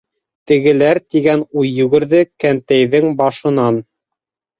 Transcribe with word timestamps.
«Тегеләр!»- 0.51 0.99
тигән 1.15 1.43
уй 1.61 1.69
йүгерҙе 1.83 2.21
кәнтәйҙең 2.45 3.13
башынан. 3.21 3.79